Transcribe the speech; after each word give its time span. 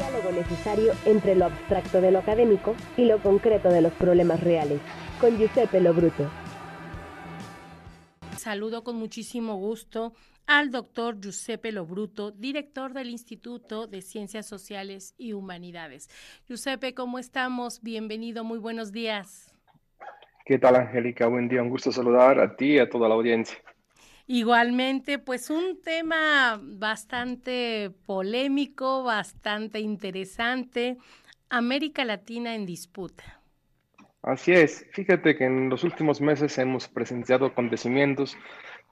diálogo 0.00 0.32
necesario 0.32 0.92
entre 1.04 1.34
lo 1.34 1.44
abstracto 1.44 2.00
de 2.00 2.10
lo 2.10 2.20
académico 2.20 2.74
y 2.96 3.04
lo 3.04 3.22
concreto 3.22 3.68
de 3.68 3.82
los 3.82 3.92
problemas 3.92 4.42
reales, 4.42 4.80
con 5.20 5.36
Giuseppe 5.36 5.78
Lobruto. 5.78 6.30
Saludo 8.38 8.82
con 8.82 8.96
muchísimo 8.96 9.56
gusto 9.56 10.14
al 10.46 10.70
doctor 10.70 11.20
Giuseppe 11.20 11.70
Lobruto, 11.70 12.30
director 12.30 12.94
del 12.94 13.10
Instituto 13.10 13.86
de 13.86 14.00
Ciencias 14.00 14.46
Sociales 14.46 15.14
y 15.18 15.34
Humanidades. 15.34 16.08
Giuseppe, 16.48 16.94
¿cómo 16.94 17.18
estamos? 17.18 17.82
Bienvenido, 17.82 18.42
muy 18.42 18.58
buenos 18.58 18.92
días. 18.92 19.54
¿Qué 20.46 20.58
tal, 20.58 20.76
Angélica? 20.76 21.26
Buen 21.26 21.46
día, 21.46 21.62
un 21.62 21.68
gusto 21.68 21.92
saludar 21.92 22.40
a 22.40 22.56
ti 22.56 22.76
y 22.76 22.78
a 22.78 22.88
toda 22.88 23.06
la 23.06 23.16
audiencia. 23.16 23.58
Igualmente, 24.32 25.18
pues 25.18 25.50
un 25.50 25.82
tema 25.82 26.60
bastante 26.62 27.90
polémico, 28.06 29.02
bastante 29.02 29.80
interesante, 29.80 30.98
América 31.48 32.04
Latina 32.04 32.54
en 32.54 32.64
disputa. 32.64 33.42
Así 34.22 34.52
es, 34.52 34.86
fíjate 34.92 35.34
que 35.36 35.46
en 35.46 35.68
los 35.68 35.82
últimos 35.82 36.20
meses 36.20 36.56
hemos 36.58 36.86
presenciado 36.86 37.46
acontecimientos 37.46 38.36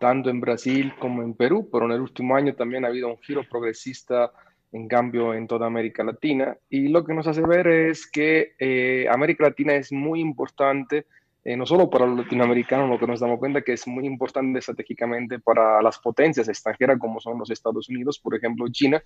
tanto 0.01 0.28
en 0.28 0.41
Brasil 0.41 0.92
como 0.98 1.23
en 1.23 1.34
Perú, 1.34 1.69
pero 1.70 1.84
en 1.84 1.92
el 1.92 2.00
último 2.00 2.34
año 2.34 2.56
también 2.56 2.84
ha 2.84 2.89
habido 2.89 3.06
un 3.06 3.19
giro 3.19 3.45
progresista 3.48 4.33
en 4.73 4.89
cambio 4.89 5.34
en 5.34 5.47
toda 5.47 5.69
América 5.69 6.02
Latina. 6.02 6.56
Y 6.69 6.89
lo 6.89 7.05
que 7.05 7.14
nos 7.14 7.28
hace 7.28 7.42
ver 7.42 7.69
es 7.69 8.11
que 8.11 8.55
eh, 8.59 9.06
América 9.09 9.45
Latina 9.45 9.77
es 9.77 9.92
muy 9.92 10.19
importante 10.19 11.06
eh, 11.48 11.57
no 11.57 11.65
solo 11.65 11.88
para 11.88 12.05
los 12.05 12.19
latinoamericanos, 12.19 12.91
lo 12.91 12.98
que 12.98 13.07
nos 13.07 13.20
damos 13.20 13.38
cuenta 13.38 13.62
que 13.62 13.73
es 13.73 13.87
muy 13.87 14.05
importante 14.05 14.59
estratégicamente 14.59 15.39
para 15.39 15.80
las 15.80 15.98
potencias 15.98 16.47
extranjeras 16.47 16.98
como 16.98 17.20
son 17.20 17.39
los 17.39 17.51
Estados 17.51 17.89
Unidos, 17.89 18.19
por 18.19 18.34
ejemplo 18.34 18.66
China. 18.69 19.02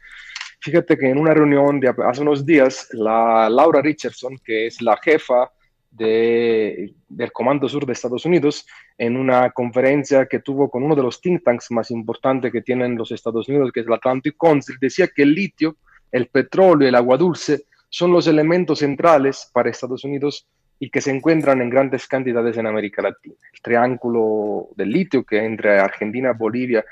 Fíjate 0.58 0.98
que 0.98 1.08
en 1.08 1.18
una 1.18 1.34
reunión 1.34 1.78
de 1.78 1.94
hace 2.04 2.20
unos 2.20 2.44
días, 2.44 2.88
la 2.94 3.48
Laura 3.48 3.80
Richardson, 3.80 4.40
que 4.44 4.66
es 4.66 4.82
la 4.82 4.96
jefa 4.96 5.52
de, 5.92 6.92
del 7.08 7.30
Comando 7.30 7.68
Sur 7.68 7.86
de 7.86 7.92
Estados 7.92 8.24
Unidos, 8.24 8.66
en 8.98 9.16
una 9.16 9.50
conferencia 9.50 10.26
que 10.26 10.40
tuvo 10.40 10.68
con 10.68 10.82
uno 10.82 10.96
de 10.96 11.02
los 11.02 11.20
think 11.20 11.44
tanks 11.44 11.70
más 11.70 11.92
importantes 11.92 12.50
que 12.50 12.62
tienen 12.62 12.96
los 12.96 13.12
Estados 13.12 13.48
Unidos, 13.48 13.70
que 13.72 13.82
es 13.82 13.86
el 13.86 13.92
Atlantic 13.92 14.34
Council, 14.36 14.74
decía 14.80 15.06
que 15.06 15.22
el 15.22 15.32
litio, 15.32 15.76
el 16.10 16.26
petróleo 16.26 16.88
el 16.88 16.96
agua 16.96 17.16
dulce 17.16 17.66
son 17.88 18.10
los 18.10 18.26
elementos 18.26 18.80
centrales 18.80 19.48
para 19.52 19.70
Estados 19.70 20.02
Unidos 20.02 20.48
y 20.82 20.90
que 20.90 21.00
se 21.00 21.12
encuentran 21.12 21.62
en 21.62 21.70
grandes 21.70 22.08
cantidades 22.08 22.56
en 22.56 22.66
América 22.66 23.02
Latina. 23.02 23.36
El 23.52 23.60
triángulo 23.62 24.70
del 24.74 24.90
litio 24.90 25.22
que 25.22 25.38
entre 25.38 25.78
Argentina, 25.78 26.32
Bolivia 26.32 26.84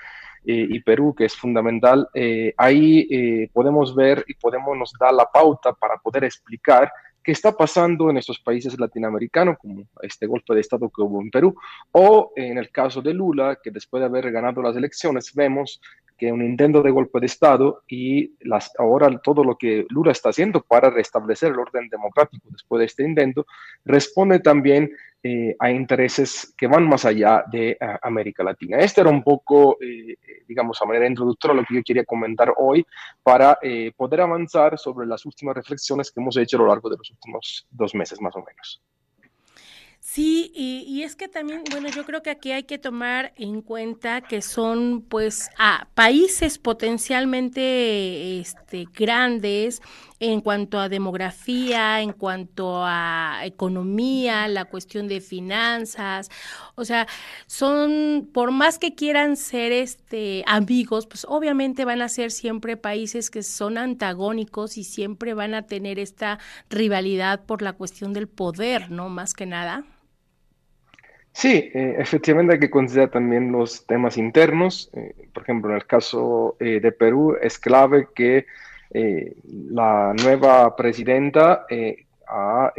eh, 0.44 0.64
y 0.70 0.78
Perú, 0.78 1.12
que 1.12 1.24
es 1.24 1.34
fundamental, 1.34 2.08
eh, 2.14 2.54
ahí 2.56 3.08
eh, 3.10 3.50
podemos 3.52 3.92
ver 3.96 4.24
y 4.28 4.34
podemos 4.34 4.78
nos 4.78 4.92
dar 4.92 5.12
la 5.12 5.24
pauta 5.24 5.72
para 5.72 5.96
poder 5.96 6.22
explicar 6.22 6.88
qué 7.20 7.32
está 7.32 7.50
pasando 7.50 8.10
en 8.10 8.18
estos 8.18 8.38
países 8.38 8.78
latinoamericanos, 8.78 9.58
como 9.58 9.82
este 10.02 10.28
golpe 10.28 10.54
de 10.54 10.60
Estado 10.60 10.88
que 10.88 11.02
hubo 11.02 11.20
en 11.20 11.30
Perú, 11.32 11.56
o 11.90 12.32
en 12.36 12.58
el 12.58 12.70
caso 12.70 13.02
de 13.02 13.12
Lula, 13.12 13.58
que 13.60 13.72
después 13.72 14.00
de 14.00 14.06
haber 14.06 14.30
ganado 14.30 14.62
las 14.62 14.76
elecciones, 14.76 15.34
vemos 15.34 15.80
que 16.20 16.30
un 16.30 16.42
intento 16.42 16.82
de 16.82 16.90
golpe 16.90 17.18
de 17.18 17.24
Estado 17.24 17.82
y 17.88 18.34
ahora 18.78 19.08
todo 19.24 19.42
lo 19.42 19.56
que 19.56 19.86
Lula 19.88 20.12
está 20.12 20.28
haciendo 20.28 20.60
para 20.60 20.90
restablecer 20.90 21.50
el 21.50 21.58
orden 21.58 21.88
democrático 21.88 22.46
después 22.50 22.80
de 22.80 22.84
este 22.84 23.04
intento 23.04 23.46
responde 23.86 24.38
también 24.40 24.90
eh, 25.22 25.56
a 25.58 25.70
intereses 25.70 26.54
que 26.58 26.66
van 26.66 26.86
más 26.86 27.06
allá 27.06 27.42
de 27.50 27.78
América 28.02 28.44
Latina. 28.44 28.76
Este 28.78 29.00
era 29.00 29.08
un 29.08 29.22
poco, 29.22 29.78
eh, 29.80 30.16
digamos, 30.46 30.80
a 30.82 30.84
manera 30.84 31.06
introductoria 31.06 31.56
lo 31.56 31.64
que 31.64 31.76
yo 31.76 31.82
quería 31.82 32.04
comentar 32.04 32.52
hoy 32.58 32.84
para 33.22 33.58
poder 33.96 34.20
avanzar 34.20 34.78
sobre 34.78 35.06
las 35.06 35.24
últimas 35.24 35.56
reflexiones 35.56 36.10
que 36.10 36.20
hemos 36.20 36.36
hecho 36.36 36.58
a 36.58 36.60
lo 36.60 36.66
largo 36.66 36.90
de 36.90 36.98
los 36.98 37.10
últimos 37.10 37.66
dos 37.70 37.94
meses 37.94 38.20
más 38.20 38.36
o 38.36 38.40
menos. 38.40 38.82
Sí, 40.00 40.50
y, 40.54 41.02
es 41.02 41.14
que 41.14 41.28
también, 41.28 41.62
bueno, 41.70 41.88
yo 41.90 42.04
creo 42.06 42.22
que 42.22 42.30
aquí 42.30 42.52
hay 42.52 42.62
que 42.64 42.78
tomar 42.78 43.32
en 43.36 43.60
cuenta 43.60 44.22
que 44.22 44.40
son, 44.40 45.02
pues, 45.02 45.50
países 45.94 46.58
potencialmente 46.58 48.40
este, 48.40 48.86
grandes 48.92 49.82
en 50.20 50.42
cuanto 50.42 50.78
a 50.78 50.88
demografía, 50.88 52.00
en 52.02 52.12
cuanto 52.12 52.82
a 52.84 53.40
economía, 53.44 54.46
la 54.48 54.66
cuestión 54.66 55.08
de 55.08 55.20
finanzas, 55.20 56.30
o 56.74 56.84
sea, 56.84 57.06
son, 57.46 58.28
por 58.32 58.52
más 58.52 58.78
que 58.78 58.94
quieran 58.94 59.36
ser 59.36 59.72
este, 59.72 60.44
amigos, 60.46 61.06
pues 61.06 61.26
obviamente 61.28 61.84
van 61.86 62.02
a 62.02 62.08
ser 62.08 62.30
siempre 62.30 62.76
países 62.76 63.30
que 63.30 63.42
son 63.42 63.78
antagónicos 63.78 64.76
y 64.76 64.84
siempre 64.84 65.32
van 65.34 65.54
a 65.54 65.66
tener 65.66 65.98
esta 65.98 66.38
rivalidad 66.68 67.44
por 67.46 67.62
la 67.62 67.72
cuestión 67.72 68.12
del 68.12 68.28
poder, 68.28 68.90
¿no? 68.90 69.08
Más 69.08 69.32
que 69.34 69.46
nada. 69.46 69.84
Sí, 71.32 71.70
eh, 71.72 71.96
efectivamente 71.98 72.54
hay 72.54 72.60
que 72.60 72.70
considerar 72.70 73.10
también 73.10 73.52
los 73.52 73.86
temas 73.86 74.18
internos. 74.18 74.90
Eh, 74.94 75.14
por 75.32 75.44
ejemplo, 75.44 75.70
en 75.70 75.76
el 75.76 75.86
caso 75.86 76.56
eh, 76.60 76.80
de 76.80 76.92
Perú 76.92 77.36
es 77.40 77.58
clave 77.58 78.08
que 78.14 78.46
la 78.92 80.14
nueva 80.14 80.74
presidenta 80.74 81.66
ha, 82.28 82.72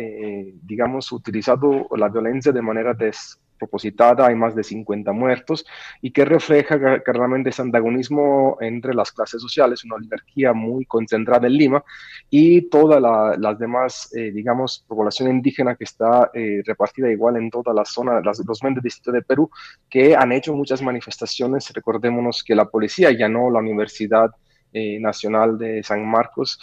digamos, 0.63 1.11
utilizado 1.11 1.88
la 1.95 2.09
violencia 2.09 2.51
de 2.51 2.61
manera 2.61 2.94
des 2.94 3.39
propositada, 3.61 4.25
hay 4.25 4.35
más 4.35 4.55
de 4.55 4.63
50 4.63 5.11
muertos, 5.11 5.63
y 6.01 6.09
que 6.11 6.25
refleja 6.25 6.99
claramente 7.03 7.51
ese 7.51 7.61
antagonismo 7.61 8.57
entre 8.59 8.95
las 8.95 9.11
clases 9.11 9.39
sociales, 9.39 9.83
una 9.83 9.95
oligarquía 9.97 10.51
muy 10.53 10.85
concentrada 10.85 11.45
en 11.45 11.53
Lima, 11.53 11.83
y 12.31 12.69
toda 12.69 12.99
la, 12.99 13.53
demás, 13.53 14.09
eh, 14.16 14.31
digamos, 14.31 14.83
población 14.88 15.29
indígena 15.29 15.75
que 15.75 15.83
está 15.83 16.31
eh, 16.33 16.63
repartida 16.66 17.11
igual 17.11 17.38
en 17.38 17.51
toda 17.51 17.72
la 17.72 17.85
zona, 17.85 18.19
las, 18.22 18.43
los 18.43 18.59
20 18.59 18.81
distritos 18.81 19.13
de 19.13 19.22
Perú, 19.22 19.51
que 19.88 20.16
han 20.16 20.31
hecho 20.31 20.55
muchas 20.55 20.81
manifestaciones. 20.81 21.72
Recordémonos 21.72 22.43
que 22.43 22.55
la 22.55 22.66
policía 22.66 23.09
allanó 23.09 23.51
la 23.51 23.59
Universidad 23.59 24.31
eh, 24.73 24.99
Nacional 24.99 25.57
de 25.57 25.83
San 25.83 26.05
Marcos 26.05 26.59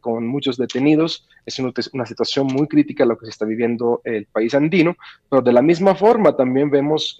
con 0.00 0.26
muchos 0.26 0.56
detenidos 0.56 1.28
es 1.46 1.58
una, 1.58 2.06
situación 2.06 2.46
muy 2.46 2.66
crítica 2.66 3.04
lo 3.04 3.16
que 3.18 3.26
se 3.26 3.30
está 3.30 3.44
viviendo 3.44 4.00
el 4.04 4.26
país 4.26 4.54
andino, 4.54 4.96
pero 5.28 5.42
de 5.42 5.52
la 5.52 5.62
misma 5.62 5.94
forma 5.94 6.36
también 6.36 6.70
vemos 6.70 7.18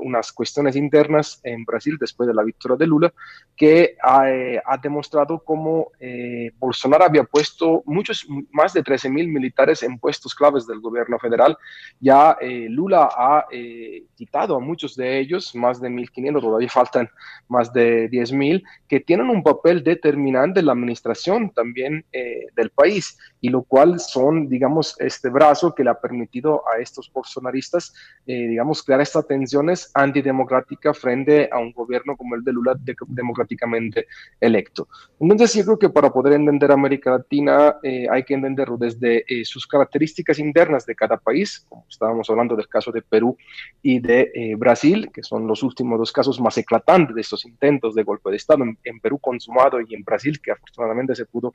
unas 0.00 0.32
cuestiones 0.32 0.76
internas 0.76 1.40
en 1.42 1.64
Brasil 1.64 1.96
después 1.98 2.26
de 2.26 2.34
la 2.34 2.42
victoria 2.42 2.76
de 2.76 2.86
Lula, 2.86 3.12
que 3.56 3.96
ha, 4.02 4.30
eh, 4.30 4.60
demostrado 4.82 5.42
cómo 5.44 5.92
eh, 6.00 6.50
Bolsonaro 6.58 7.04
había 7.04 7.24
puesto 7.24 7.82
muchos, 7.86 8.26
más 8.50 8.72
de 8.74 8.82
13 8.82 9.08
mil 9.08 9.28
militares 9.28 9.82
en 9.82 9.98
puestos 9.98 10.34
claves 10.34 10.66
del 10.66 10.80
gobierno 10.80 11.18
federal. 11.18 11.56
Ya 12.00 12.36
eh, 12.40 12.66
Lula 12.68 13.08
ha 13.10 13.46
quitado 14.14 14.56
a 14.56 14.60
muchos 14.60 14.96
de 14.96 15.18
ellos, 15.18 15.54
más 15.54 15.80
de 15.80 15.88
1.500, 15.88 16.40
todavía 16.40 16.68
faltan 16.68 17.08
más 17.48 17.72
de 17.72 18.10
10.000, 18.10 18.62
que 18.88 19.00
tienen 19.00 19.30
un 19.30 19.42
papel 19.42 19.82
determinante 19.82 20.60
en 20.60 20.66
la 20.66 20.72
administración 20.72 21.50
también 21.50 22.04
del 22.12 22.70
país 22.70 23.16
y 23.40 23.48
lo 23.54 23.62
cual 23.62 24.00
son, 24.00 24.48
digamos, 24.48 24.96
este 24.98 25.28
brazo 25.28 25.76
que 25.76 25.84
le 25.84 25.90
ha 25.90 26.00
permitido 26.00 26.64
a 26.68 26.80
estos 26.80 27.08
bolsonaristas, 27.12 27.94
eh, 28.26 28.48
digamos, 28.48 28.82
crear 28.82 29.00
estas 29.00 29.28
tensiones 29.28 29.92
antidemocráticas 29.94 30.98
frente 30.98 31.48
a 31.52 31.58
un 31.60 31.70
gobierno 31.70 32.16
como 32.16 32.34
el 32.34 32.42
de 32.42 32.52
Lula 32.52 32.76
democráticamente 33.06 34.08
electo. 34.40 34.88
Entonces, 35.20 35.54
yo 35.54 35.64
creo 35.66 35.78
que 35.78 35.88
para 35.88 36.10
poder 36.10 36.32
entender 36.32 36.72
América 36.72 37.12
Latina 37.12 37.76
eh, 37.84 38.08
hay 38.10 38.24
que 38.24 38.34
entenderlo 38.34 38.76
desde 38.76 39.24
eh, 39.28 39.44
sus 39.44 39.68
características 39.68 40.40
internas 40.40 40.84
de 40.84 40.96
cada 40.96 41.16
país, 41.16 41.64
como 41.68 41.86
estábamos 41.88 42.28
hablando 42.30 42.56
del 42.56 42.66
caso 42.66 42.90
de 42.90 43.02
Perú 43.02 43.36
y 43.82 44.00
de 44.00 44.56
Brasil, 44.58 45.10
que 45.14 45.22
son 45.22 45.46
los 45.46 45.62
últimos 45.62 45.96
dos 45.96 46.10
casos 46.10 46.40
más 46.40 46.58
eclatantes 46.58 47.14
de 47.14 47.20
estos 47.20 47.44
intentos 47.44 47.94
de 47.94 48.02
golpe 48.02 48.30
de 48.30 48.36
Estado 48.36 48.64
en, 48.64 48.76
en 48.82 48.98
Perú 48.98 49.20
consumado 49.20 49.80
y 49.80 49.94
en 49.94 50.02
Brasil, 50.02 50.40
que 50.42 50.50
afortunadamente 50.50 51.14
se 51.14 51.26
pudo 51.26 51.54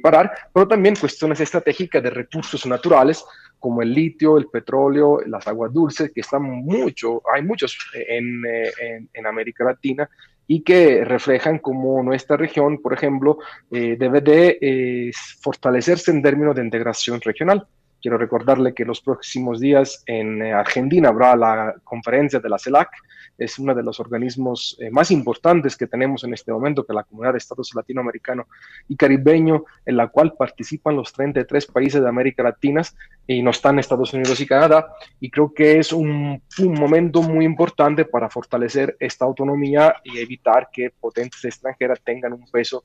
parar, 0.00 0.30
pero 0.52 0.68
también 0.68 0.94
pues 1.00 1.18
cuestiones 1.24 1.40
estratégicas 1.40 2.02
de 2.02 2.10
recursos 2.10 2.66
naturales 2.66 3.24
como 3.58 3.80
el 3.80 3.94
litio, 3.94 4.36
el 4.36 4.46
petróleo, 4.48 5.20
las 5.26 5.46
aguas 5.46 5.72
dulces, 5.72 6.10
que 6.14 6.20
están 6.20 6.42
mucho, 6.42 7.22
hay 7.34 7.42
muchos 7.42 7.78
en, 7.94 8.42
en, 8.44 9.08
en 9.10 9.26
América 9.26 9.64
Latina 9.64 10.08
y 10.46 10.62
que 10.62 11.02
reflejan 11.02 11.60
cómo 11.60 12.02
nuestra 12.02 12.36
región, 12.36 12.82
por 12.82 12.92
ejemplo, 12.92 13.38
eh, 13.70 13.96
debe 13.98 14.20
de 14.20 14.58
eh, 14.60 15.10
fortalecerse 15.40 16.10
en 16.10 16.22
términos 16.22 16.54
de 16.54 16.62
integración 16.62 17.18
regional. 17.22 17.66
Quiero 18.04 18.18
recordarle 18.18 18.74
que 18.74 18.84
los 18.84 19.00
próximos 19.00 19.60
días 19.60 20.02
en 20.04 20.42
eh, 20.42 20.52
Argentina 20.52 21.08
habrá 21.08 21.34
la 21.34 21.74
conferencia 21.82 22.38
de 22.38 22.50
la 22.50 22.58
CELAC, 22.58 22.90
es 23.38 23.58
uno 23.58 23.74
de 23.74 23.82
los 23.82 23.98
organismos 23.98 24.76
eh, 24.78 24.90
más 24.90 25.10
importantes 25.10 25.74
que 25.74 25.86
tenemos 25.86 26.22
en 26.22 26.34
este 26.34 26.52
momento, 26.52 26.84
que 26.84 26.92
la 26.92 27.04
Comunidad 27.04 27.32
de 27.32 27.38
Estados 27.38 27.74
Latinoamericano 27.74 28.46
y 28.88 28.96
Caribeño, 28.96 29.64
en 29.86 29.96
la 29.96 30.08
cual 30.08 30.34
participan 30.34 30.96
los 30.96 31.14
33 31.14 31.64
países 31.68 32.02
de 32.02 32.06
América 32.06 32.42
Latina 32.42 32.82
y 33.26 33.42
no 33.42 33.52
están 33.52 33.78
Estados 33.78 34.12
Unidos 34.12 34.38
y 34.38 34.46
Canadá. 34.46 34.86
Y 35.18 35.30
creo 35.30 35.54
que 35.54 35.78
es 35.78 35.90
un, 35.90 36.42
un 36.58 36.74
momento 36.74 37.22
muy 37.22 37.46
importante 37.46 38.04
para 38.04 38.28
fortalecer 38.28 38.98
esta 39.00 39.24
autonomía 39.24 39.96
y 40.04 40.18
evitar 40.18 40.68
que 40.70 40.90
potencias 40.90 41.46
extranjeras 41.46 42.02
tengan 42.04 42.34
un 42.34 42.44
peso 42.50 42.82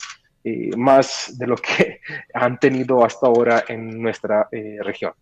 más 0.77 1.37
de 1.37 1.47
lo 1.47 1.55
que 1.55 2.01
han 2.33 2.59
tenido 2.59 3.03
hasta 3.03 3.27
ahora 3.27 3.63
en 3.67 4.01
nuestra 4.01 4.47
región. 4.81 5.13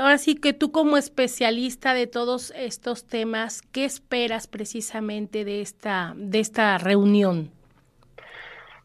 ahora 0.00 0.18
sí 0.18 0.36
que 0.36 0.52
tú 0.52 0.70
como 0.70 0.96
especialista 0.96 1.94
de 1.94 2.06
todos 2.06 2.52
estos 2.56 3.06
temas, 3.06 3.62
¿qué 3.72 3.84
esperas 3.84 4.46
precisamente 4.46 5.44
de 5.44 5.60
esta, 5.60 6.14
de 6.16 6.40
esta 6.40 6.78
reunión? 6.78 7.50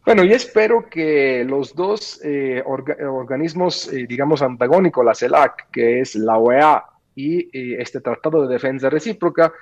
Bueno, 0.04 0.24
yo 0.24 0.36
espero 0.36 0.90
que 0.90 1.46
los 1.48 1.76
dos 1.76 2.20
eh, 2.24 2.64
organismos, 2.66 3.88
eh, 3.94 4.08
digamos, 4.10 4.42
antagónicos, 4.42 5.06
la 5.06 5.14
CELAC, 5.14 5.70
que 5.72 6.02
es 6.02 6.16
la 6.16 6.40
OEA 6.40 6.84
y 7.14 7.42
eh, 7.56 7.78
este 7.80 8.02
Tratado 8.02 8.48
de 8.48 8.52
Defensa 8.52 8.90
Recíproca, 8.90 9.54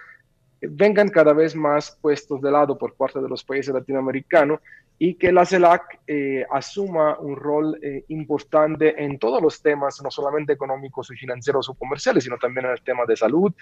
vengan 0.62 1.10
cada 1.10 1.34
vez 1.34 1.56
más 1.56 1.98
puestos 2.02 2.42
de 2.42 2.52
lado 2.52 2.78
por 2.78 2.96
parte 2.96 3.20
de 3.20 3.28
los 3.28 3.44
países 3.44 3.74
latinoamericanos 3.74 4.62
y 5.02 5.14
que 5.14 5.32
la 5.32 5.46
CELAC 5.46 6.02
eh, 6.06 6.46
asuma 6.52 7.18
un 7.20 7.38
rol 7.38 7.80
eh, 7.82 8.04
importante 8.10 9.02
en 9.02 9.18
todos 9.18 9.42
los 9.42 9.62
temas, 9.62 10.02
no 10.04 10.12
solamente 10.12 10.52
económicos 10.52 11.10
y 11.12 11.16
financieros 11.16 11.70
o 11.70 11.74
comerciales, 11.74 12.26
sino 12.26 12.38
también 12.38 12.66
en 12.66 12.74
el 12.74 12.82
tema 12.82 13.06
de 13.08 13.16
salud, 13.16 13.54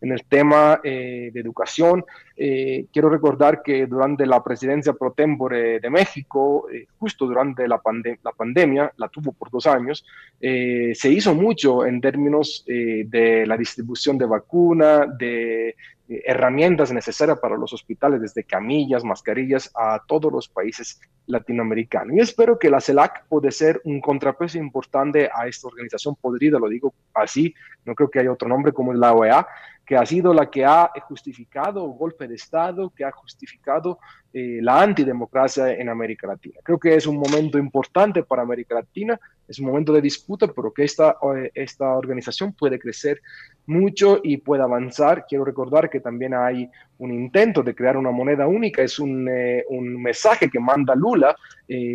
en 0.00 0.12
el 0.12 0.24
tema 0.24 0.80
eh, 0.82 1.30
de 1.32 1.40
educación. 1.40 2.02
quiero 2.34 3.10
recordar 3.10 3.62
que 3.62 3.86
durante 3.86 4.24
la 4.24 4.42
presidencia 4.42 4.94
pro 4.94 5.12
tempore 5.12 5.80
de 5.80 5.90
México, 5.90 6.66
justo 6.98 7.26
durante 7.26 7.68
la, 7.68 7.80
la, 8.22 8.32
pandemia, 8.32 8.92
la 8.96 9.08
tuvo 9.08 9.32
por 9.32 9.50
dos 9.50 9.66
años, 9.66 10.04
se 10.40 11.08
hizo 11.08 11.34
mucho 11.34 11.86
en 11.86 12.00
términos 12.00 12.64
de 12.66 13.44
la 13.46 13.56
distribución 13.56 14.18
de 14.18 14.26
vacuna, 14.26 15.06
de 15.06 15.76
herramientas 16.08 16.92
necesarias 16.92 17.38
para 17.38 17.56
los 17.56 17.72
hospitales, 17.72 18.20
desde 18.20 18.44
camillas, 18.44 19.04
mascarillas, 19.04 19.70
a 19.74 20.02
todos 20.06 20.32
los 20.32 20.48
países 20.48 21.00
latinoamericanos. 21.26 22.16
Y 22.16 22.20
espero 22.20 22.58
que 22.58 22.70
la 22.70 22.80
CELAC 22.80 23.26
puede 23.28 23.50
ser 23.50 23.80
un 23.84 24.00
contrapeso 24.00 24.58
importante 24.58 25.28
a 25.34 25.46
esta 25.46 25.68
organización 25.68 26.14
podrida, 26.16 26.58
lo 26.58 26.68
digo 26.68 26.94
así, 27.14 27.54
no 27.84 27.94
creo 27.94 28.10
que 28.10 28.20
haya 28.20 28.32
otro 28.32 28.48
nombre 28.48 28.72
como 28.72 28.92
la 28.92 29.12
OEA, 29.12 29.46
que 29.86 29.96
ha 29.96 30.04
sido 30.04 30.34
la 30.34 30.50
que 30.50 30.64
ha 30.64 30.90
justificado 31.08 31.86
el 31.86 31.96
golpe 31.96 32.26
de 32.26 32.34
Estado, 32.34 32.92
que 32.94 33.04
ha 33.04 33.12
justificado 33.12 34.00
eh, 34.32 34.58
la 34.60 34.82
antidemocracia 34.82 35.72
en 35.72 35.88
América 35.88 36.26
Latina. 36.26 36.58
Creo 36.64 36.78
que 36.78 36.96
es 36.96 37.06
un 37.06 37.16
momento 37.16 37.56
importante 37.56 38.24
para 38.24 38.42
América 38.42 38.74
Latina, 38.74 39.18
es 39.46 39.60
un 39.60 39.66
momento 39.66 39.92
de 39.92 40.00
disputa, 40.00 40.48
pero 40.48 40.72
que 40.72 40.82
esta, 40.82 41.16
eh, 41.36 41.52
esta 41.54 41.96
organización 41.96 42.52
puede 42.52 42.80
crecer 42.80 43.22
mucho 43.66 44.20
y 44.24 44.38
puede 44.38 44.64
avanzar. 44.64 45.24
Quiero 45.28 45.44
recordar 45.44 45.88
que 45.88 46.00
también 46.00 46.34
hay 46.34 46.68
un 46.98 47.12
intento 47.12 47.62
de 47.62 47.74
crear 47.74 47.96
una 47.96 48.10
moneda 48.10 48.48
única, 48.48 48.82
es 48.82 48.98
un, 48.98 49.28
eh, 49.28 49.64
un 49.68 50.02
mensaje 50.02 50.50
que 50.50 50.58
manda 50.58 50.96
Lula, 50.96 51.36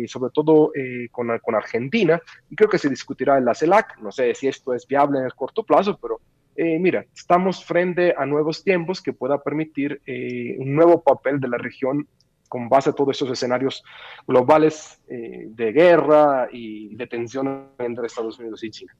sobre 0.06 0.30
todo 0.32 0.70
con, 1.10 1.38
con 1.38 1.54
Argentina, 1.54 2.20
y 2.50 2.56
creo 2.56 2.68
que 2.68 2.78
se 2.78 2.90
discutirá 2.90 3.38
en 3.38 3.44
la 3.44 3.54
CELAC. 3.54 3.98
No 4.00 4.12
sé 4.12 4.34
si 4.34 4.48
esto 4.48 4.74
es 4.74 4.86
viable 4.86 5.18
en 5.18 5.24
el 5.24 5.34
corto 5.34 5.62
plazo, 5.62 5.98
pero 6.00 6.20
eh, 6.56 6.78
mira, 6.78 7.06
estamos 7.14 7.64
frente 7.64 8.14
a 8.16 8.26
nuevos 8.26 8.62
tiempos 8.62 9.00
que 9.00 9.12
pueda 9.12 9.42
permitir 9.42 10.02
eh, 10.06 10.56
un 10.58 10.74
nuevo 10.74 11.02
papel 11.02 11.40
de 11.40 11.48
la 11.48 11.56
región 11.56 12.06
con 12.48 12.68
base 12.68 12.90
a 12.90 12.92
todos 12.92 13.16
esos 13.16 13.30
escenarios 13.30 13.82
globales 14.26 15.00
eh, 15.08 15.46
de 15.48 15.72
guerra 15.72 16.48
y 16.52 16.94
de 16.94 17.06
tensión 17.06 17.68
entre 17.78 18.06
Estados 18.06 18.38
Unidos 18.38 18.62
y 18.64 18.70
China. 18.70 18.94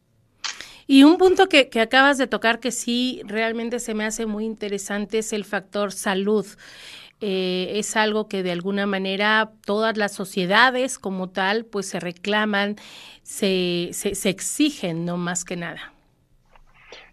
Y 0.87 1.05
un 1.05 1.19
punto 1.19 1.49
que, 1.49 1.69
acabas 1.81 2.17
de 2.17 2.27
tocar 2.27 2.59
que 2.59 2.71
sí 2.71 3.21
realmente 3.25 3.79
se 3.79 3.95
me 3.95 4.05
hace 4.05 4.25
muy 4.25 4.45
interesante 4.45 5.19
es 5.19 5.33
el 5.33 5.45
factor 5.45 5.93
salud. 5.93 6.47
es 7.21 7.97
algo 7.97 8.27
que 8.27 8.43
de 8.43 8.51
alguna 8.51 8.87
manera 8.87 9.53
todas 9.65 9.97
las 9.97 10.13
sociedades 10.13 10.99
como 10.99 11.31
tal 11.31 11.67
pues 11.67 11.87
se 11.87 12.01
reclaman, 12.01 12.77
se, 13.23 13.91
se 13.93 14.29
exigen, 14.29 15.05
no 15.05 15.19
más 15.19 15.45
que 15.45 15.57
nada. 15.57 15.93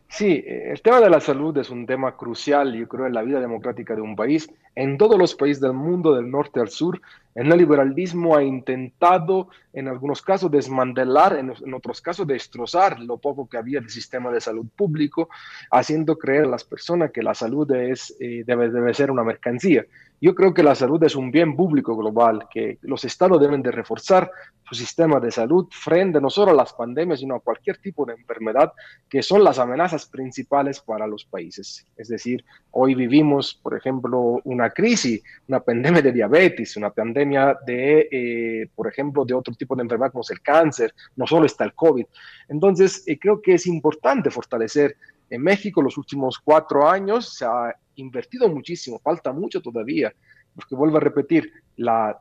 Sí, 0.09 0.44
eh, 0.45 0.71
el 0.71 0.81
tema 0.81 1.00
de 1.00 1.09
la 1.09 1.19
salud 1.21 1.56
es 1.57 1.69
un 1.69 1.85
tema 1.85 2.17
crucial, 2.17 2.73
yo 2.73 2.88
creo, 2.88 3.06
en 3.07 3.13
la 3.13 3.21
vida 3.21 3.39
democrática 3.39 3.95
de 3.95 4.01
un 4.01 4.15
país. 4.15 4.50
En 4.79 4.97
todos 4.97 5.19
los 5.19 5.35
países 5.35 5.59
del 5.59 5.73
mundo, 5.73 6.15
del 6.15 6.31
norte 6.31 6.61
al 6.61 6.69
sur, 6.69 7.01
el 7.35 7.49
neoliberalismo 7.49 8.37
ha 8.37 8.43
intentado, 8.45 9.49
en 9.73 9.89
algunos 9.89 10.21
casos, 10.21 10.49
desmantelar, 10.49 11.35
en, 11.35 11.73
otros 11.73 11.99
casos, 11.99 12.25
destrozar 12.25 12.97
lo 12.97 13.17
poco 13.17 13.49
que 13.49 13.57
había 13.57 13.81
del 13.81 13.89
sistema 13.89 14.31
de 14.31 14.39
salud 14.39 14.67
público, 14.73 15.27
haciendo 15.69 16.17
creer 16.17 16.45
a 16.45 16.51
las 16.51 16.63
personas 16.63 17.11
que 17.11 17.21
la 17.21 17.33
salud 17.33 17.69
es, 17.73 18.15
eh, 18.21 18.45
debe, 18.47 18.69
debe 18.69 18.93
ser 18.93 19.11
una 19.11 19.25
mercancía. 19.25 19.85
Yo 20.21 20.35
creo 20.35 20.53
que 20.53 20.63
la 20.63 20.75
salud 20.75 21.01
es 21.03 21.15
un 21.15 21.31
bien 21.31 21.55
público 21.55 21.95
global, 21.95 22.47
que 22.49 22.77
los 22.81 23.05
estados 23.05 23.39
deben 23.39 23.61
de 23.61 23.71
reforzar 23.71 24.31
su 24.63 24.75
sistema 24.75 25.19
de 25.19 25.31
salud 25.31 25.67
frente 25.71 26.19
no 26.21 26.29
solo 26.29 26.51
a 26.51 26.55
las 26.55 26.73
pandemias, 26.73 27.21
sino 27.21 27.35
a 27.35 27.39
cualquier 27.39 27.77
tipo 27.77 28.05
de 28.05 28.13
enfermedad 28.13 28.73
que 29.09 29.23
son 29.23 29.43
las 29.43 29.59
amenazas 29.59 30.05
principales 30.05 30.81
para 30.81 31.07
los 31.07 31.25
países. 31.25 31.87
Es 31.95 32.09
decir, 32.09 32.43
hoy 32.71 32.95
vivimos, 32.95 33.55
por 33.55 33.75
ejemplo, 33.75 34.41
una 34.43 34.69
crisis, 34.71 35.21
una 35.48 35.60
pandemia 35.60 36.01
de 36.01 36.12
diabetes, 36.12 36.77
una 36.77 36.89
pandemia 36.89 37.57
de, 37.66 38.07
eh, 38.12 38.69
por 38.75 38.88
ejemplo, 38.88 39.25
de 39.25 39.33
otro 39.33 39.54
tipo 39.54 39.75
de 39.75 39.83
enfermedad 39.83 40.12
como 40.12 40.21
es 40.21 40.31
el 40.31 40.42
cáncer, 40.42 40.94
no 41.16 41.25
solo 41.27 41.45
está 41.45 41.63
el 41.63 41.74
COVID. 41.74 42.06
Entonces, 42.48 43.04
eh, 43.07 43.18
creo 43.19 43.42
que 43.42 43.56
es 43.56 43.68
importante 43.68 44.30
fortalecer 44.30 44.95
en 45.30 45.42
México 45.44 45.81
los 45.81 45.98
últimos 45.98 46.39
cuatro 46.39 46.88
años 46.89 47.36
se 47.38 47.45
ha 47.45 47.75
invertido 47.95 48.50
muchísimo, 48.50 49.00
falta 49.00 49.31
mucho 49.31 49.62
todavía, 49.62 50.13
porque 50.56 50.75
vuelvo 50.75 50.98
a 50.98 51.01
repetir, 51.01 51.51
la 51.78 52.18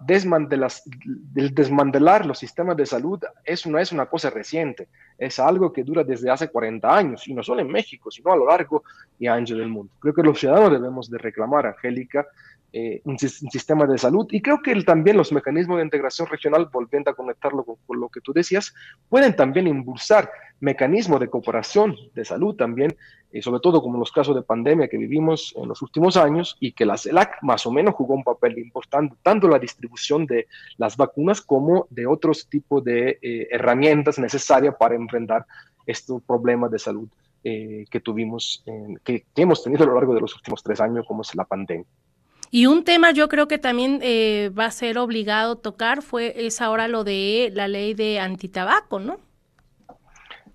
el 1.35 1.55
desmantelar 1.55 2.25
los 2.25 2.39
sistemas 2.39 2.77
de 2.77 2.87
salud 2.87 3.21
es 3.45 3.67
no 3.67 3.79
es 3.79 3.91
una 3.91 4.07
cosa 4.07 4.31
reciente, 4.31 4.89
es 5.19 5.39
algo 5.41 5.73
que 5.73 5.83
dura 5.83 6.05
desde 6.05 6.31
hace 6.31 6.49
40 6.49 6.97
años, 6.97 7.27
y 7.27 7.35
no 7.35 7.43
solo 7.43 7.61
en 7.61 7.69
México, 7.69 8.11
sino 8.11 8.33
a 8.33 8.37
lo 8.37 8.47
largo 8.47 8.85
y 9.19 9.27
ancho 9.27 9.57
del 9.57 9.69
mundo. 9.69 9.93
Creo 9.99 10.15
que 10.15 10.23
los 10.23 10.39
ciudadanos 10.39 10.73
debemos 10.73 11.11
de 11.11 11.19
reclamar, 11.19 11.67
Angélica, 11.67 12.27
eh, 12.71 13.01
un, 13.05 13.19
sistema 13.19 13.87
de 13.87 13.97
salud. 13.97 14.27
Y 14.31 14.43
creo 14.43 14.61
que 14.61 14.75
también 14.83 15.17
los 15.17 15.33
mecanismos 15.33 15.79
de 15.79 15.85
integración 15.85 16.29
regional, 16.29 16.69
volviendo 16.71 17.11
a 17.11 17.15
conectarlo 17.15 17.65
con, 17.65 17.99
lo 17.99 18.11
que 18.11 18.21
tú 18.21 18.35
decías, 18.35 18.75
pueden 19.09 19.35
también 19.35 19.67
impulsar 19.67 20.31
mecanismos 20.61 21.19
de 21.19 21.31
cooperación 21.31 21.97
de 22.15 22.27
salud 22.27 22.57
también, 22.57 22.95
y 23.33 23.43
sobre 23.43 23.61
todo 23.61 23.83
como 23.83 23.99
los 23.99 24.11
casos 24.11 24.35
de 24.35 24.43
pandemia 24.43 24.89
que 24.89 24.97
vivimos 24.97 25.55
en 25.57 25.69
los 25.69 25.83
últimos 25.83 26.17
años 26.17 26.57
y 26.61 26.73
que 26.73 26.87
la 26.87 26.97
CELAC 26.97 27.43
más 27.43 27.67
o 27.67 27.71
menos 27.71 27.95
jugó 27.95 28.15
un 28.15 28.25
papel 28.25 28.59
importante, 28.59 29.17
tanto 29.23 29.49
la 29.49 29.59
distribución 29.59 30.27
de 30.27 30.47
las 30.77 30.97
vacunas 30.97 31.41
como 31.41 31.87
de 31.91 32.07
otros 32.07 32.47
tipos 32.49 32.83
de 32.85 33.19
eh, 33.21 33.49
herramientas 33.51 34.19
necesarias 34.19 34.75
para 34.79 34.95
enfrentar 34.95 35.45
estos 35.87 36.23
problemas 36.23 36.71
de 36.71 36.79
salud 36.79 37.09
eh, 37.45 37.85
que 37.91 38.01
tuvimos, 38.01 38.65
que 39.05 39.25
hemos 39.37 39.63
tenido 39.63 39.85
a 39.85 39.87
lo 39.87 39.95
largo 39.95 40.15
de 40.15 40.21
los 40.21 40.35
últimos 40.35 40.63
tres 40.63 40.81
años, 40.81 41.07
como 41.07 41.23
es 41.23 41.35
la 41.35 41.45
pandemia. 41.45 41.87
Y 42.51 42.67
un 42.67 42.85
tema 42.85 43.11
yo 43.11 43.29
creo 43.29 43.47
que 43.47 43.59
también 43.59 44.01
eh, 44.03 44.51
va 44.59 44.67
a 44.67 44.71
ser 44.71 44.99
obligado 44.99 45.57
tocar 45.57 46.03
fue 46.03 46.47
es 46.47 46.61
ahora 46.61 46.89
lo 46.89 47.05
de 47.05 47.51
la 47.53 47.69
ley 47.69 47.95
de 47.95 48.21
antitabaco, 48.21 48.99
¿no? 48.99 49.19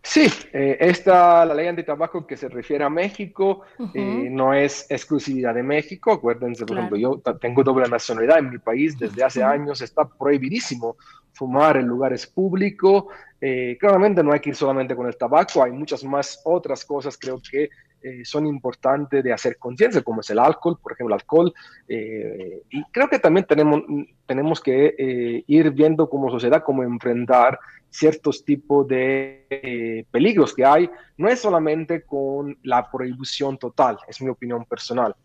Sí, 0.06 0.28
eh, 0.52 0.76
esta, 0.82 1.46
la 1.46 1.54
ley 1.54 1.68
antitabaco 1.68 2.28
que 2.28 2.36
se 2.36 2.50
refiere 2.50 2.84
a 2.84 2.90
México 2.90 3.62
eh, 3.94 4.28
no 4.30 4.54
es 4.54 4.86
exclusividad 4.92 5.56
de 5.56 5.64
México. 5.64 6.12
Acuérdense, 6.12 6.66
por 6.66 6.78
ejemplo, 6.78 6.98
yo 6.98 7.22
tengo 7.40 7.64
doble 7.64 7.88
nacionalidad 7.88 8.40
en 8.40 8.50
mi 8.50 8.58
país 8.58 9.00
desde 9.00 9.24
hace 9.24 9.42
años, 9.42 9.82
está 9.82 10.04
prohibidísimo 10.06 10.98
fumar 11.32 11.78
en 11.78 11.88
lugares 11.88 12.28
públicos. 12.28 13.06
claramente 13.80 14.22
no 14.22 14.34
hay 14.34 14.42
que 14.42 14.50
ir 14.50 14.56
solamente 14.58 14.94
con 14.94 15.08
el 15.08 15.16
tabaco, 15.16 15.64
hay 15.64 15.72
muchas 15.72 16.04
más 16.04 16.42
otras 16.44 16.84
cosas, 16.84 17.18
creo 17.18 17.42
que 17.42 17.70
eh, 18.04 18.26
son 18.26 18.46
importantes 18.46 19.24
de 19.24 19.32
hacer 19.32 19.58
conciencia, 19.58 20.02
como 20.02 20.20
es 20.20 20.30
el 20.30 20.38
alcohol, 20.38 20.78
por 20.82 20.92
ejemplo, 20.92 21.16
el 21.16 21.22
alcohol. 21.22 21.54
Eh, 21.88 22.64
y 22.70 22.84
creo 22.92 23.08
que 23.08 23.18
también 23.18 23.46
tenemos, 23.46 23.82
tenemos 24.26 24.60
que 24.60 24.94
eh, 24.98 25.44
ir 25.48 25.72
viendo 25.72 26.10
como 26.10 26.30
sociedad 26.30 26.64
cómo 26.66 26.84
enfrentar 26.84 27.58
ciertos 27.90 28.44
tipos 28.44 28.86
de 28.88 30.06
peligros 30.12 30.54
que 30.54 30.66
hay, 30.66 30.90
no 31.16 31.30
es 31.30 31.40
solamente 31.40 32.02
con 32.02 32.58
la 32.64 32.92
prohibición 32.92 33.58
total, 33.58 34.00
es 34.08 34.20
mi 34.22 34.30
opinión 34.30 34.66
personal. 34.66 35.16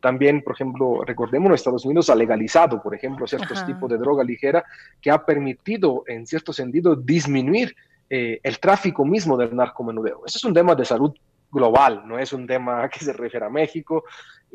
también, 0.00 0.40
por 0.40 0.54
ejemplo, 0.54 1.02
recordemos, 1.04 1.52
Estados 1.52 1.84
Unidos 1.84 2.08
ha 2.08 2.14
legalizado, 2.14 2.80
por 2.80 2.94
ejemplo, 2.94 3.26
ciertos 3.26 3.66
tipos 3.66 3.90
de 3.90 3.98
droga 3.98 4.22
ligera 4.22 4.64
que 5.02 5.10
ha 5.10 5.26
permitido, 5.26 6.04
en 6.06 6.24
cierto 6.24 6.52
sentido, 6.52 6.94
disminuir 6.94 7.74
el 8.08 8.60
tráfico 8.60 9.04
mismo 9.04 9.36
del 9.36 9.56
narcomenudeo. 9.56 10.22
Ese 10.24 10.38
es 10.38 10.44
un 10.44 10.54
tema 10.54 10.76
de 10.76 10.84
salud 10.84 11.12
global, 11.54 12.02
no 12.06 12.18
es 12.18 12.32
un 12.32 12.46
tema 12.46 12.88
que 12.90 12.98
se 13.00 13.12
refiere 13.12 13.46
a 13.46 13.50
México. 13.50 14.04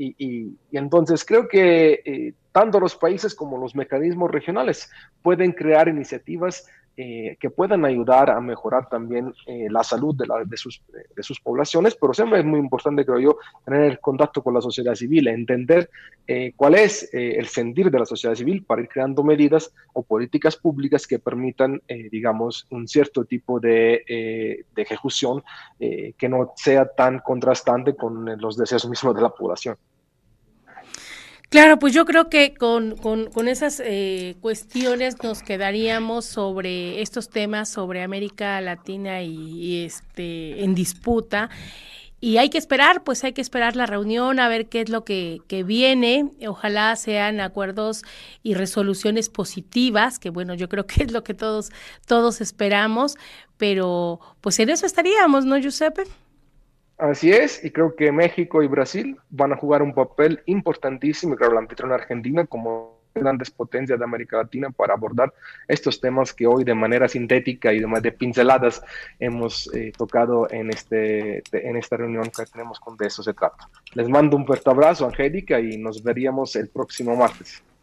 Y, 0.02 0.56
entonces 0.72 1.26
creo 1.26 1.50
que 1.50 2.02
eh, 2.06 2.34
tanto 2.54 2.80
los 2.80 2.96
países 2.96 3.36
como 3.36 3.58
los 3.58 3.76
mecanismos 3.76 4.32
regionales 4.32 4.90
pueden 5.22 5.52
crear 5.52 5.90
iniciativas 5.90 6.66
eh, 7.02 7.38
que 7.40 7.50
puedan 7.50 7.86
ayudar 7.86 8.30
a 8.30 8.42
mejorar 8.42 8.90
también 8.90 9.34
eh, 9.48 9.68
la 9.70 9.86
salud 9.86 10.14
de, 10.14 10.58
sus, 10.58 10.82
de, 11.16 11.24
sus, 11.24 11.40
poblaciones, 11.40 11.96
pero 11.96 12.14
siempre 12.14 12.40
es 12.40 12.46
muy 12.46 12.60
importante, 12.60 13.06
creo 13.06 13.20
yo, 13.20 13.38
tener 13.64 14.02
contacto 14.02 14.44
con 14.44 14.54
la 14.54 14.60
sociedad 14.60 14.94
civil, 14.96 15.30
entender 15.30 15.90
eh, 16.28 16.52
cuál 16.58 16.76
es 16.76 17.10
el 17.14 17.48
sentir 17.48 17.90
de 17.90 18.00
la 18.00 18.06
sociedad 18.06 18.36
civil 18.36 18.66
para 18.66 18.82
ir 18.82 18.90
creando 18.90 19.24
medidas 19.24 19.74
o 19.94 20.04
políticas 20.04 20.58
públicas 20.58 21.08
que 21.08 21.20
permitan, 21.20 21.82
digamos, 22.12 22.68
un 22.70 22.86
cierto 22.86 23.24
tipo 23.24 23.62
de 23.62 24.66
ejecución 24.76 25.42
que 25.80 26.28
no 26.28 26.52
sea 26.58 26.86
tan 26.86 27.20
contrastante 27.20 27.96
con 27.96 28.26
los 28.42 28.58
deseos 28.58 28.90
mismos 28.90 29.16
de 29.16 29.22
la 29.22 29.30
población. 29.30 29.78
Claro, 31.50 31.80
pues 31.80 31.96
yo 31.96 32.06
creo 32.06 32.30
que 32.30 32.54
con, 32.54 32.96
con, 32.96 33.48
esas 33.48 33.82
eh, 33.84 34.36
cuestiones 34.40 35.16
nos 35.24 35.42
quedaríamos 35.42 36.26
sobre 36.26 37.02
estos 37.02 37.30
temas 37.30 37.70
sobre 37.70 38.04
América 38.04 38.62
Latina 38.62 39.24
y, 39.24 39.84
este 39.84 40.64
en 40.64 40.76
disputa. 40.76 41.50
Y 42.22 42.38
hay 42.38 42.50
que 42.50 42.60
esperar, 42.60 43.04
pues 43.04 43.24
hay 43.24 43.34
que 43.34 43.42
esperar 43.42 43.76
la 43.76 43.88
reunión 43.88 44.40
a 44.40 44.48
ver 44.48 44.68
qué 44.68 44.82
es 44.82 44.90
lo 44.90 45.04
que, 45.04 45.40
que 45.48 45.64
viene. 45.64 46.30
Ojalá 46.48 46.96
sean 46.96 47.40
acuerdos 47.40 48.04
y 48.44 48.54
resoluciones 48.54 49.30
positivas, 49.30 50.20
que 50.20 50.30
bueno, 50.30 50.54
yo 50.54 50.70
creo 50.70 50.86
que 50.86 51.04
es 51.04 51.12
lo 51.12 51.24
que 51.24 51.34
todos, 51.34 51.72
todos 52.06 52.42
esperamos, 52.42 53.18
pero 53.58 54.20
pues 54.42 54.60
en 54.60 54.70
eso 54.70 54.86
estaríamos, 54.86 55.46
¿no, 55.46 55.58
Giuseppe? 55.58 56.04
Así 57.00 57.32
es, 57.32 57.64
y 57.64 57.72
creo 57.72 57.96
que 57.96 58.12
México 58.12 58.62
y 58.62 58.68
Brasil 58.68 59.18
van 59.30 59.54
a 59.54 59.56
jugar 59.56 59.82
un 59.82 59.94
papel 59.94 60.42
importantísimo, 60.48 61.34
y 61.34 61.38
claro, 61.38 61.54
la 61.54 61.62
anfitriona 61.62 61.96
Argentina 61.96 62.46
como 62.46 63.00
grandes 63.16 63.50
potencias 63.50 63.98
de 63.98 64.04
América 64.04 64.36
Latina 64.36 64.70
para 64.70 64.96
abordar 64.96 65.34
estos 65.70 66.02
temas 66.02 66.34
que 66.34 66.46
hoy 66.46 66.66
de 66.66 66.76
manera 66.76 67.08
sintética 67.08 67.72
y 67.72 67.80
de, 67.80 68.02
de 68.02 68.12
pinceladas 68.12 68.82
hemos 69.18 69.74
eh, 69.74 69.94
tocado 69.98 70.52
en, 70.52 70.72
este, 70.72 71.42
en 71.54 71.78
esta 71.78 71.96
reunión 71.96 72.26
que 72.26 72.46
tenemos 72.46 72.82
con 72.82 72.98
De 72.98 73.08
eso 73.08 73.24
se 73.24 73.34
trata. 73.34 73.70
Les 73.94 74.10
mando 74.10 74.36
un 74.36 74.46
fuerte 74.46 74.70
abrazo, 74.70 75.06
Angélica, 75.06 75.58
y 75.60 75.78
nos 75.78 76.04
veríamos 76.04 76.58
el 76.58 76.68
próximo 76.68 77.16
martes. 77.16 77.64